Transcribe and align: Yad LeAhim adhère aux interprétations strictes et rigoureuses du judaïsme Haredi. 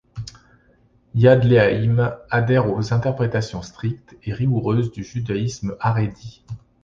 Yad 1.13 1.43
LeAhim 1.43 2.15
adhère 2.31 2.71
aux 2.73 2.91
interprétations 2.91 3.61
strictes 3.61 4.17
et 4.23 4.33
rigoureuses 4.33 4.91
du 4.91 5.03
judaïsme 5.03 5.75
Haredi. 5.79 6.43